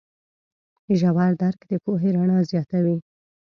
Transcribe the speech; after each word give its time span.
ژور 0.99 1.31
درک 1.41 1.59
د 1.69 1.71
پوهې 1.83 2.09
رڼا 2.15 2.39
زیاتوي. 2.51 2.97